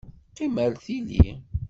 Qqim 0.31 0.55
ar 0.63 0.73
tili! 0.83 1.27